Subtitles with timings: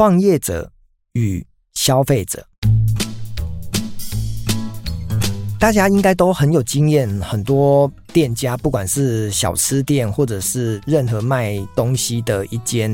[0.00, 0.72] 创业者
[1.12, 2.42] 与消费者。
[5.58, 12.90] 大家应该都很有经验，很多店家，不管是小吃店或者是任何卖东西的一间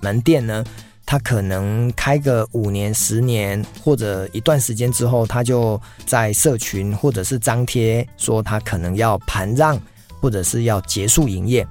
[0.00, 0.62] 门店呢，
[1.06, 9.80] 他可能开个五年、十年或者一段时间之后，他就在社群或者是张贴说他可能要盘让
[10.20, 11.66] 或者是要结束营业。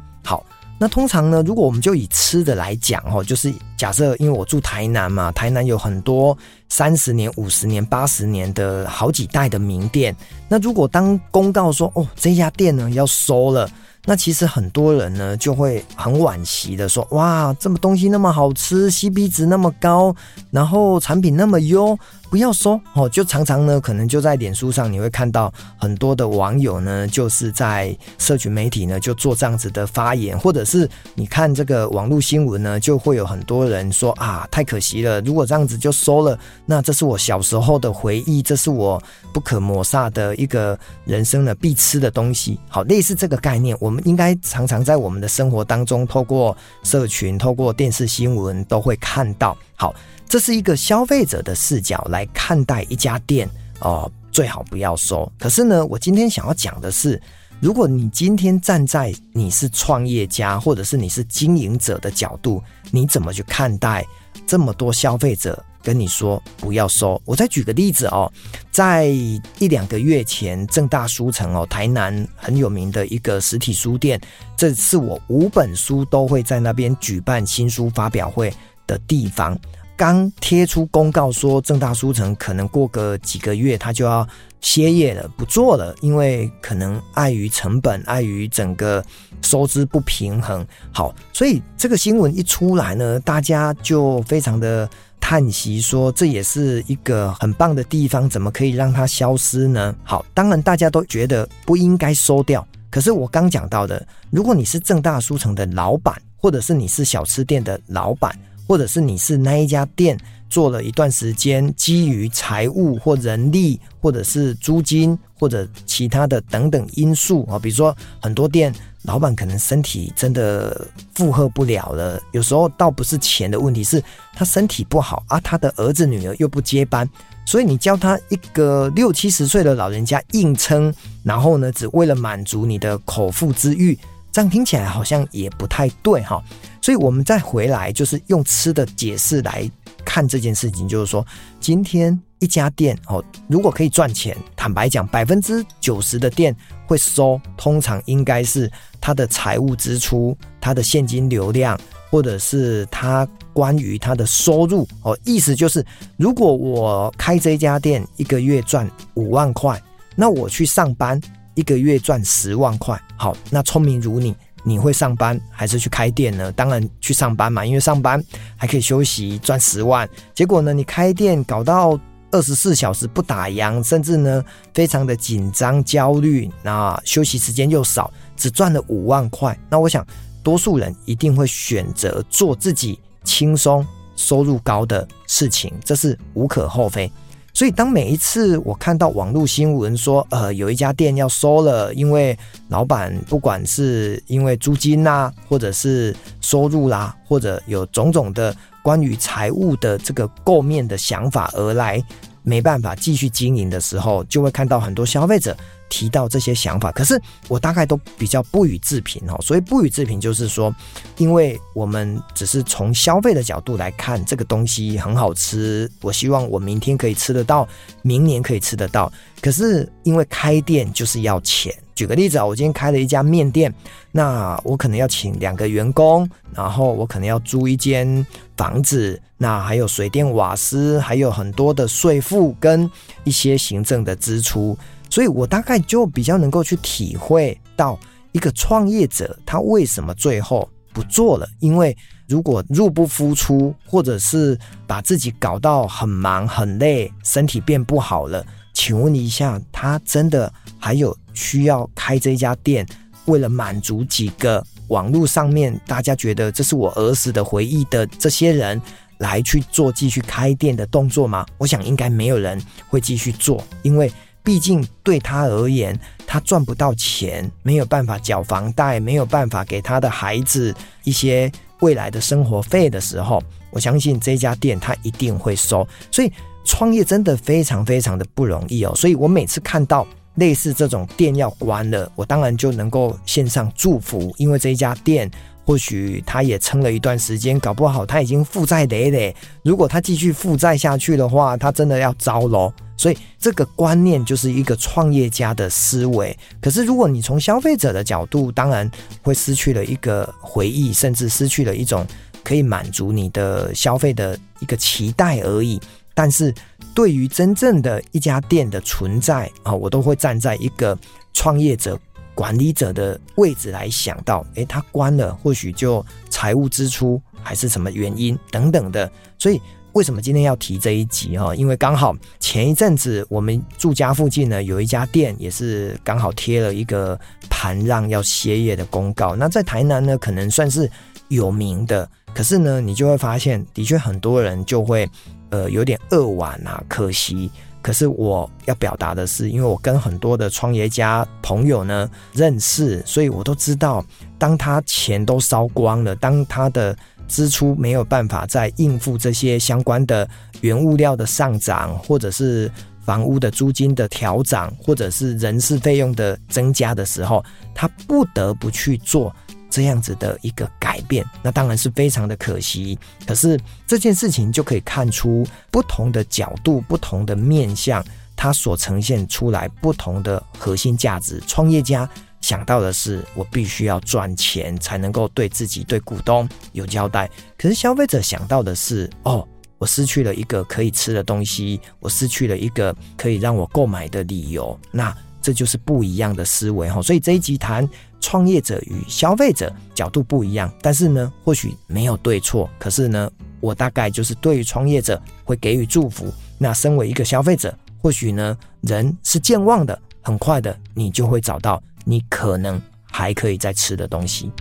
[0.79, 6.35] 那通常呢，如果我们就以吃的来讲哦，就是假设，因为我住台南嘛，台南有很多
[6.69, 10.15] 三十年、五十年、八十年的好几代的名店。
[10.47, 13.69] 那如果当公告说哦，这家店呢要收了。
[14.05, 20.15] 那其实很多人呢就会很惋惜的说：“哇，这么东西那么好吃，CP 值那么高，
[20.49, 38.99] 然后产品那么优，不要收哦。”就常常呢，可能就在脸书上你会看到很多的网友呢，就是在社群媒体呢就做这样子的发言，或者是你看这个网络新闻呢，就会有很多人说：“啊，太可惜了，如果这样子就收了，那这是我小时候的回忆，这是我
[39.31, 43.99] 不可抹煞的一个人生的必吃的东西。”好，类似这个概念，我们。
[44.09, 49.55] 应该常常在我们的生活当中，透过社群、透过电视新闻都会看到。
[49.75, 49.93] 好，
[50.27, 55.31] 这是一个消费者的视角来来看待一家店哦、最好不要收。
[55.39, 57.21] 可是呢，我今天想要讲的是，
[57.61, 64.05] 如果你今天站在你是创业家，或者是你是经营者的角度，你怎么去看待
[64.45, 65.63] 这么多消费者？
[65.81, 68.29] 跟你说不要收，我再举个例子哦，
[68.69, 74.19] 在一两个月前，正大书城哦，台南很有名的一个实体书店，
[74.57, 78.53] 这是我五本书都会在那边举办新书发表会
[78.85, 79.57] 的地方。
[79.99, 84.25] 刚贴出公告说，正大书城可能过个几个月，他就要
[84.61, 89.03] 歇业了，不做了，因为可能碍于成本，碍于整个
[89.41, 90.65] 收支不平衡。
[90.93, 99.93] 好，所以这个新闻一出来呢，大家就非常的叹息，说这也是一个很棒的地方，怎么可以让它消失呢？
[100.05, 102.65] 好，当然大家都觉得不应该收掉。
[102.89, 108.33] 可是我刚讲到的，如果你是正大书城的老板，或者是你是小吃店的老板。
[108.69, 110.15] 或者是你是那一家店
[110.47, 118.71] 做了一段时间，基于财务或人力，或者是租金或者其他的等等因素啊，比如说很多店
[119.01, 123.99] 老板可能身体真的负荷不了了，有时候倒不是钱的问题，是
[124.35, 127.09] 他身体不好啊，他的儿子女儿又不接班，
[127.47, 130.93] 所以你叫他一个六七十岁的老人家硬撑，
[131.23, 133.97] 然后呢，只为了满足你的口腹之欲。
[134.39, 136.41] 这样听起来好像也不太对哈，
[136.81, 139.69] 所以我们再回来，就是用吃的解释来
[140.05, 141.27] 看这件事情，就是说，
[141.59, 146.55] 今天一家店哦，如果可以赚钱，坦白讲，百分之九十的店
[146.87, 151.77] 会收，通常应该是它的财务支出、它的现金流量，
[152.09, 155.85] 或者是它关于它的收入哦，意思就是，
[156.15, 159.77] 如果我开这家店一个月赚五万块，
[160.15, 161.19] 那我去上班。
[161.55, 166.51] 一个月赚十万块，好，那聪明如你，你会上班还是去开店呢？
[166.51, 168.23] 当然去上班嘛，因为上班
[168.55, 170.07] 还可以休息，赚十万。
[170.33, 171.99] 结果呢，你开店搞到
[172.31, 174.43] 二十四小时不打烊，甚至呢
[174.73, 179.57] 非常的紧张焦虑，那休息时间又少，只赚了五万块。
[179.69, 180.05] 那我想，
[180.43, 183.85] 多数人一定会选择做自己轻松、
[184.15, 187.11] 收入高的事情，这是无可厚非。
[187.59, 192.39] 所以，当每一次我看到网络新闻说，呃，有一家店要收了，因为
[192.69, 202.01] 老板不管是因为租金啦，或者是收入啦，或者有种种的关于财务的这个构面的想法而来，
[202.43, 205.53] 没办法继续经营的时候，就会看到很多消费者。
[205.89, 209.37] 提到这些想法，可是我大概都比较不予置评哦。
[209.41, 210.73] 所以不予置评就是说，
[211.17, 217.67] 因为我们只是从消费的角度来看，这个东西很好吃，我希望我明天可以吃得到，
[218.01, 219.11] 明年可以吃得到。
[219.41, 221.73] 可是因为开店就是要钱。
[221.95, 223.73] 举个例子啊，我今天开了一家面店，
[224.09, 228.25] 那我可能要请两个员工，然后我可能要租一间
[228.55, 232.89] 房子，那还有水电瓦斯，还有很多的税负跟
[233.25, 234.77] 一些行政的支出。
[235.09, 237.99] 所以我大概就比较能够去体会到
[238.31, 241.95] 一个创业者他为什么最后不做了，因为
[242.27, 252.85] 如果入不敷出，或者是把自己搞到很忙很累，身体变不好了，请问一下，他真的还有需要开这家店，
[253.25, 258.79] 为了满足几个网络上面大家觉得这是我儿时的回忆的这些人
[259.17, 261.45] 来去做继续开店的动作吗？
[261.57, 264.11] 我想应该没有人会继续做，因为。
[264.43, 271.51] 毕竟对他而言，他赚不到钱，没有办法缴房贷，没有办法给他的孩子一些
[271.81, 273.41] 未来的生活费的时候，
[273.71, 275.87] 我相信这家店他一定会收。
[276.11, 276.31] 所以
[276.65, 278.93] 创业真的非常非常的不容易哦。
[278.95, 280.07] 所以我每次看到
[280.39, 285.29] 类似这种店要关了，我当然就能够线上祝福，因为这一家店。
[285.65, 289.35] 或许他也撑了一段时间，搞不好他已经负债累累。
[289.61, 292.73] 如果他继续负债下去的话，他真的要糟喽。
[292.97, 296.35] 所以这个观念就是一个创业家的思维。
[296.59, 298.89] 可是如果你从消费者的角度，当然
[299.21, 302.03] 会失去了一个回忆，甚至失去了一种
[302.43, 305.79] 可以满足你的消费的一个期待而已。
[306.19, 306.53] 但是
[306.93, 310.97] 对于真正的一家店的存在啊，我都会站在一个
[311.31, 311.97] 创业者。
[312.35, 319.09] 管理者的位置来想到，诶，他关了，或许就财务支出还是什么原因等等的。
[319.37, 319.61] 所以
[319.93, 321.55] 为什么今天要提这一集哈？
[321.55, 327.17] 因为刚好前一阵子我们住家附近呢，有一家店也是刚好贴了一个
[327.49, 329.37] 盘让要歇业的公告。
[329.37, 330.89] 那在台南呢，可能算是
[331.29, 335.09] 有名的，可是呢，你就会发现，的确很多人就会
[335.49, 337.49] 呃有点扼腕啊，可惜。
[337.81, 344.03] 可是我要表达的是，因为我跟很多的创业家朋友呢认识，所以我都知道，
[344.37, 346.93] 当他钱都烧光了，当他的
[347.29, 350.27] 支出没有办法再应付这些相关的
[350.59, 352.69] 原物料的上涨，或者是
[352.99, 357.41] 房屋的租金的调涨，或者是人事费用的增加的时候，
[357.73, 359.33] 他不得不去做。
[359.69, 362.97] 这样子的一个改变，那当然是非常的可惜。
[363.25, 368.03] 可是这件事情就可以看出不同的角度、不同的面向，
[368.35, 371.41] 它所呈现出来不同的核心价值。
[371.45, 372.09] 创业家
[372.41, 377.29] 想到的是，我必须要赚钱才能够对自己、对股东有交代。
[377.57, 384.77] 可是消费者想到的是，哦，我失去了一个可以吃的东西，我失去了一个可以让我购买的理由。
[384.91, 385.15] 那
[385.49, 387.01] 这就是不一样的思维哈。
[387.01, 387.89] 所以这一集谈。
[388.21, 392.69] 创业者与消费者角度不一样，但是呢，或许没有对错。
[392.77, 393.31] 可是呢，
[393.61, 396.29] 我大概就是对于创业者会给予祝福。
[396.57, 402.79] 那身为一个消费者，或许呢，人是健忘的，很快的，你就会找到你可能
[403.09, 404.51] 还可以再吃的东西。